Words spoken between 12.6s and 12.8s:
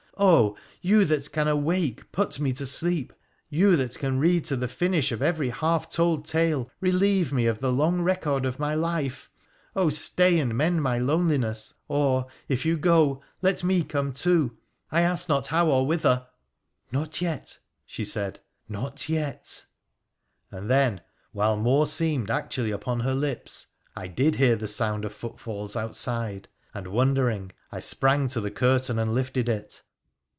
you